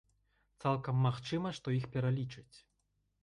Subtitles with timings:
[0.63, 2.57] Цалкам магчыма, што іх пералічаць.